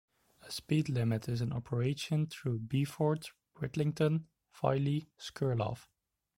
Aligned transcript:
A 0.41 0.49
speed 0.51 0.89
limit 0.89 1.29
is 1.29 1.41
in 1.43 1.53
operation 1.53 2.25
through 2.25 2.57
Beeford, 2.57 3.29
Bridlington, 3.53 4.25
Filey, 4.49 5.11
Skirlaugh. 5.19 5.77